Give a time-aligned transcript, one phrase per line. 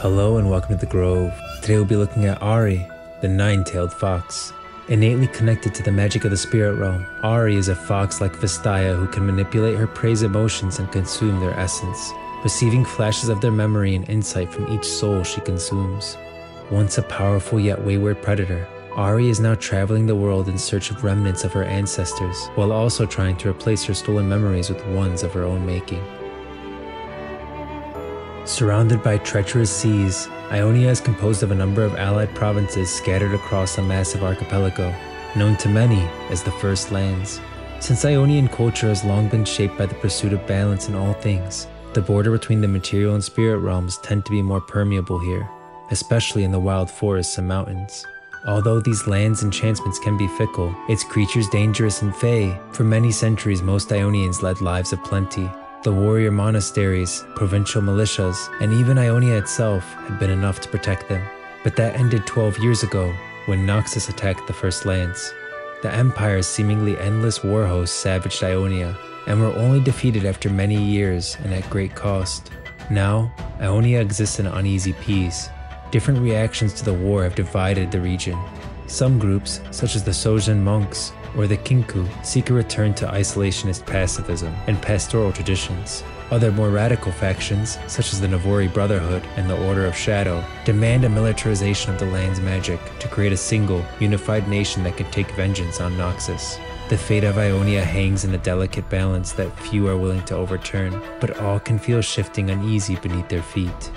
[0.00, 1.30] Hello and welcome to the Grove.
[1.60, 4.50] Today we'll be looking at Ahri, the nine tailed fox.
[4.88, 8.96] Innately connected to the magic of the spirit realm, Ahri is a fox like Vastaya
[8.96, 13.94] who can manipulate her prey's emotions and consume their essence, receiving flashes of their memory
[13.94, 16.16] and insight from each soul she consumes.
[16.70, 21.04] Once a powerful yet wayward predator, Ahri is now traveling the world in search of
[21.04, 25.34] remnants of her ancestors, while also trying to replace her stolen memories with ones of
[25.34, 26.02] her own making.
[28.44, 33.78] Surrounded by treacherous seas, Ionia is composed of a number of allied provinces scattered across
[33.78, 34.94] a massive archipelago,
[35.36, 37.40] known to many as the First Lands.
[37.80, 41.66] Since Ionian culture has long been shaped by the pursuit of balance in all things,
[41.92, 45.48] the border between the material and spirit realms tend to be more permeable here,
[45.90, 48.06] especially in the wild forests and mountains.
[48.46, 53.60] Although these lands' enchantments can be fickle, its creatures dangerous and fey, for many centuries
[53.60, 55.50] most Ionians led lives of plenty,
[55.82, 61.26] the warrior monasteries, provincial militias, and even Ionia itself had been enough to protect them.
[61.64, 63.14] But that ended 12 years ago
[63.46, 65.32] when Noxus attacked the First Lands.
[65.82, 68.94] The Empire's seemingly endless war hosts savaged Ionia
[69.26, 72.50] and were only defeated after many years and at great cost.
[72.90, 75.48] Now, Ionia exists in uneasy peace.
[75.90, 78.38] Different reactions to the war have divided the region.
[78.90, 83.86] Some groups, such as the Shojin monks, or the Kinkou seek a return to isolationist
[83.86, 86.02] pacifism and pastoral traditions.
[86.32, 91.04] Other more radical factions, such as the Navori Brotherhood and the Order of Shadow, demand
[91.04, 95.30] a militarization of the land's magic to create a single, unified nation that can take
[95.30, 96.58] vengeance on Noxus.
[96.88, 101.00] The fate of Ionia hangs in a delicate balance that few are willing to overturn,
[101.20, 103.92] but all can feel shifting uneasy beneath their feet.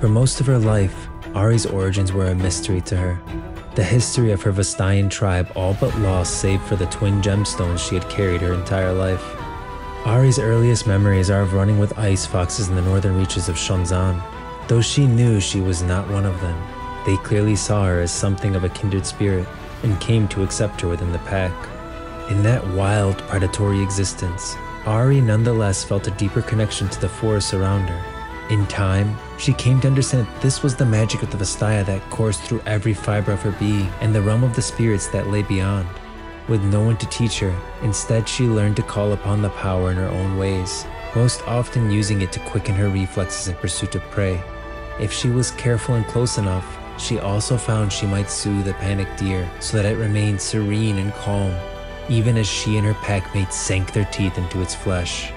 [0.00, 3.20] For most of her life, Ahri's origins were a mystery to her,
[3.74, 7.94] the history of her Vastayan tribe all but lost save for the twin gemstones she
[7.94, 9.22] had carried her entire life.
[10.04, 14.18] Ahri's earliest memories are of running with ice foxes in the northern reaches of Shon-Xan.
[14.66, 16.58] Though she knew she was not one of them,
[17.04, 19.46] they clearly saw her as something of a kindred spirit
[19.82, 21.52] and came to accept her within the pack.
[22.30, 24.54] In that wild, predatory existence,
[24.84, 28.15] Ahri nonetheless felt a deeper connection to the forest around her
[28.50, 32.08] in time, she came to understand that this was the magic of the Vastaya that
[32.10, 35.42] coursed through every fiber of her being and the realm of the spirits that lay
[35.42, 35.88] beyond.
[36.48, 39.96] With no one to teach her, instead she learned to call upon the power in
[39.96, 40.86] her own ways,
[41.16, 44.40] most often using it to quicken her reflexes in pursuit of prey.
[45.00, 49.18] If she was careful and close enough, she also found she might soothe the panicked
[49.18, 51.52] deer so that it remained serene and calm,
[52.08, 55.32] even as she and her packmates sank their teeth into its flesh.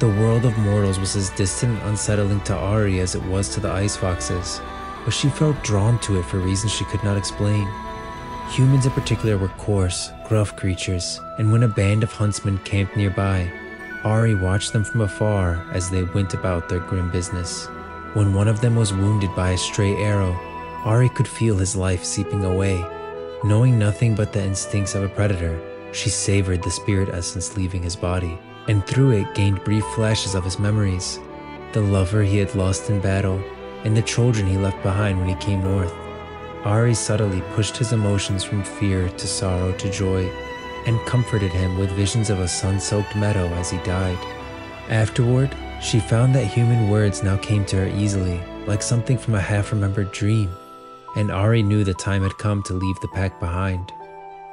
[0.00, 3.60] The world of mortals was as distant and unsettling to Ahri as it was to
[3.60, 4.58] the ice foxes,
[5.04, 7.68] but she felt drawn to it for reasons she could not explain.
[8.48, 13.52] Humans in particular were coarse, gruff creatures, and when a band of huntsmen camped nearby,
[14.02, 17.66] Ahri watched them from afar as they went about their grim business.
[18.14, 20.32] When one of them was wounded by a stray arrow,
[20.82, 22.82] Ahri could feel his life seeping away.
[23.44, 25.60] Knowing nothing but the instincts of a predator,
[25.92, 28.38] she savored the spirit essence leaving his body
[28.68, 31.18] and through it gained brief flashes of his memories
[31.72, 33.40] the lover he had lost in battle,
[33.84, 35.92] and the children he left behind when he came north.
[36.64, 40.28] Ahri subtly pushed his emotions from fear to sorrow to joy,
[40.86, 44.18] and comforted him with visions of a sun soaked meadow as he died.
[44.88, 49.40] Afterward, she found that human words now came to her easily, like something from a
[49.40, 50.50] half remembered dream,
[51.16, 53.92] and Ahri knew the time had come to leave the pack behind.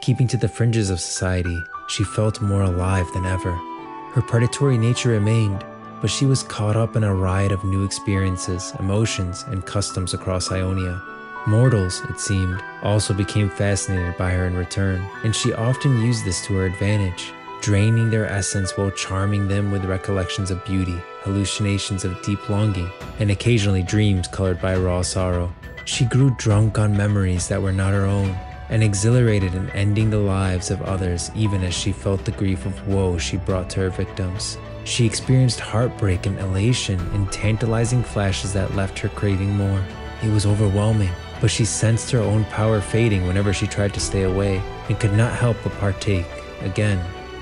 [0.00, 3.71] Keeping to the fringes of society, she felt more alive than ever.
[4.12, 5.64] Her predatory nature remained,
[6.02, 10.52] but she was caught up in a riot of new experiences, emotions, and customs across
[10.52, 11.00] Ionia.
[11.46, 16.44] Mortals, it seemed, also became fascinated by her in return, and she often used this
[16.44, 22.20] to her advantage, draining their essence while charming them with recollections of beauty, hallucinations of
[22.20, 25.50] deep longing, and occasionally dreams colored by raw sorrow.
[25.86, 28.36] She grew drunk on memories that were not her own,
[28.72, 32.88] and exhilarated in ending the lives of others even as she felt the grief of
[32.88, 34.56] woe she brought to her victims.
[34.84, 39.84] She experienced heartbreak and elation in tantalizing flashes that left her craving more.
[40.22, 44.22] It was overwhelming, but she sensed her own power fading whenever she tried to stay
[44.22, 46.26] away and could not help but partake
[46.62, 46.98] again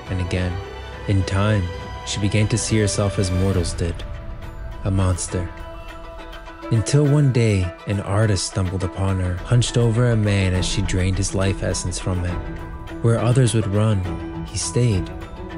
[0.09, 0.53] and again.
[1.07, 1.63] In time,
[2.05, 4.03] she began to see herself as mortals did
[4.83, 5.47] a monster
[6.71, 11.17] until one day, an artist stumbled upon her, hunched over a man as she drained
[11.17, 12.37] his life essence from him.
[13.01, 15.09] Where others would run, he stayed,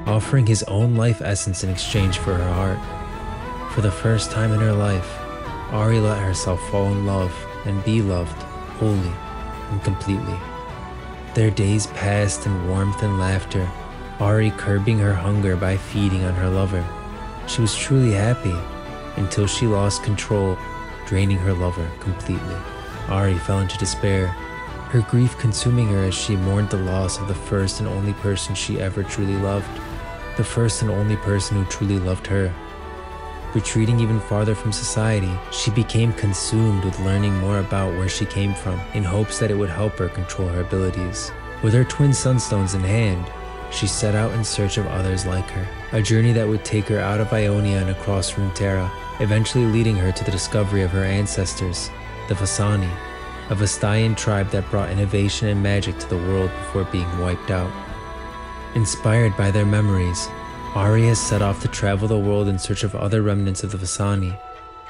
[0.07, 3.71] offering his own life essence in exchange for her heart.
[3.73, 5.07] For the first time in her life,
[5.69, 7.33] Ahri let herself fall in love
[7.65, 8.41] and be loved
[8.79, 9.13] wholly
[9.71, 10.39] and completely.
[11.35, 13.69] Their days passed in warmth and laughter,
[14.19, 16.85] Ahri curbing her hunger by feeding on her lover.
[17.47, 18.55] She was truly happy
[19.15, 20.57] until she lost control,
[21.05, 22.55] draining her lover completely.
[23.07, 27.35] Ahri fell into despair, her grief consuming her as she mourned the loss of the
[27.35, 29.67] first and only person she ever truly loved,
[30.37, 32.53] the first and only person who truly loved her.
[33.53, 38.53] Retreating even farther from society, she became consumed with learning more about where she came
[38.53, 41.31] from in hopes that it would help her control her abilities.
[41.61, 43.25] With her twin sunstones in hand,
[43.73, 46.99] she set out in search of others like her, a journey that would take her
[46.99, 48.89] out of Ionia and across Runeterra,
[49.19, 51.89] eventually leading her to the discovery of her ancestors,
[52.27, 52.91] the Vistani,
[53.49, 57.71] a Vastayan tribe that brought innovation and magic to the world before being wiped out.
[58.75, 60.27] Inspired by their memories,
[60.73, 63.77] Ahri has set off to travel the world in search of other remnants of the
[63.77, 64.39] Vistani.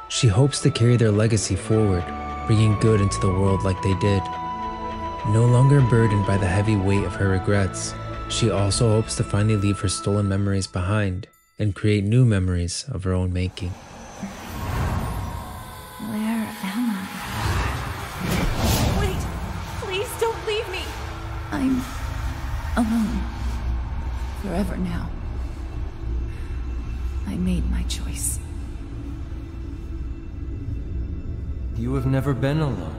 [0.08, 2.06] She hopes to carry their legacy forward,
[2.48, 4.22] bringing good into the world like they did.
[5.28, 7.94] No longer burdened by the heavy weight of her regrets,
[8.34, 11.28] she also hopes to finally leave her stolen memories behind
[11.60, 13.70] and create new memories of her own making.
[16.10, 17.08] Where am I?
[19.00, 19.22] Wait!
[19.82, 20.82] Please don't leave me!
[21.52, 21.84] I'm
[22.76, 23.22] alone.
[24.42, 25.10] Forever now.
[27.28, 28.40] I made my choice.
[31.78, 32.96] You have never been alone,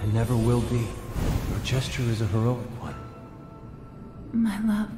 [0.00, 0.88] and never will be.
[1.50, 2.81] Your gesture is a heroic one.
[4.32, 4.88] My love,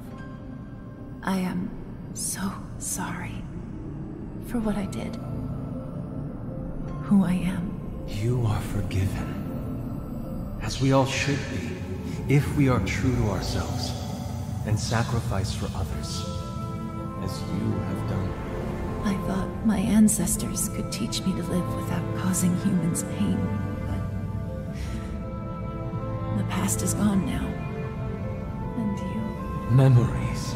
[1.25, 1.69] I am
[2.15, 3.43] so sorry
[4.47, 5.17] for what I did.
[7.07, 7.75] Who I am.
[8.07, 10.59] You are forgiven.
[10.63, 11.77] As we all should be,
[12.33, 13.93] if we are true to ourselves,
[14.67, 16.25] and sacrifice for others,
[17.25, 18.33] as you have done.
[19.05, 23.37] I thought my ancestors could teach me to live without causing humans pain,
[23.89, 23.99] but...
[26.39, 27.47] The past is gone now.
[28.77, 29.14] And you...
[29.71, 30.55] Memories.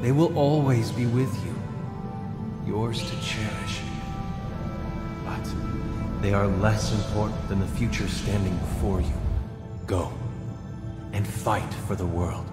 [0.00, 1.54] They will always be with you.
[2.66, 3.80] Yours to cherish.
[5.24, 5.48] But
[6.20, 9.14] they are less important than the future standing before you.
[9.86, 10.12] Go.
[11.12, 12.46] And fight for the world.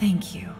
[0.00, 0.55] Thank you.